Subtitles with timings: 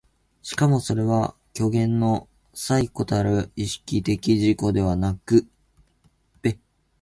[0.41, 5.45] しかもそれは虚幻の伴子たる意識的自己ということではなく、